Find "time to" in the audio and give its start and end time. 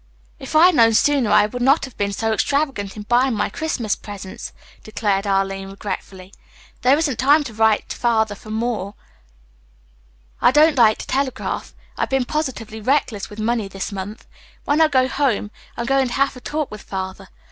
7.19-7.53